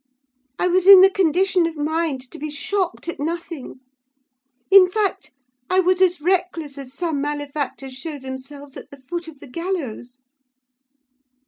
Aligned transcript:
I 0.57 0.67
was 0.67 0.87
in 0.87 1.01
the 1.01 1.11
condition 1.11 1.67
of 1.67 1.77
mind 1.77 2.21
to 2.31 2.39
be 2.39 2.49
shocked 2.49 3.07
at 3.07 3.19
nothing: 3.19 3.81
in 4.71 4.89
fact, 4.89 5.29
I 5.69 5.79
was 5.79 6.01
as 6.01 6.19
reckless 6.19 6.79
as 6.79 6.91
some 6.91 7.21
malefactors 7.21 7.93
show 7.93 8.17
themselves 8.17 8.75
at 8.75 8.89
the 8.89 8.97
foot 8.97 9.27
of 9.27 9.39
the 9.39 9.47
gallows. 9.47 10.19